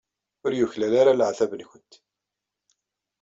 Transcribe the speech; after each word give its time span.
Ur 0.45 0.51
yuklal 0.55 0.93
ara 1.01 1.17
leɛtab-nwent. 1.19 1.91